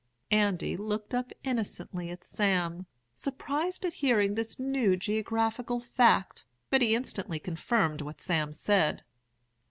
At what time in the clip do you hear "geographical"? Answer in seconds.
4.97-5.79